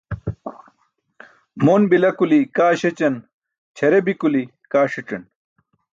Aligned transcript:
Mon 1.65 1.85
bila 1.91 2.09
kuli 2.19 2.39
kaa 2.55 2.73
śećan, 2.79 3.15
ćʰare 3.75 3.99
bi 4.05 4.13
kuli 4.21 4.43
kaa 4.71 4.85
ṣic̣an. 4.93 5.23